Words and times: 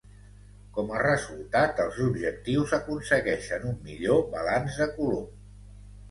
Com 0.75 0.87
a 0.99 1.01
resultat 1.01 1.81
els 1.83 1.99
objectius 2.05 2.73
aconsegueixen 2.77 3.67
un 3.73 3.75
millor 3.89 4.23
balanç 4.31 4.79
de 4.85 4.89
color. 4.97 5.23